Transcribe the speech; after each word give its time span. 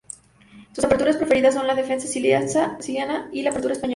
Sus 0.71 0.83
aperturas 0.83 1.17
preferidas 1.17 1.53
son 1.53 1.67
la 1.67 1.75
Defensa 1.75 2.07
siciliana 2.07 3.29
y 3.31 3.43
la 3.43 3.51
Apertura 3.51 3.73
española. 3.75 3.89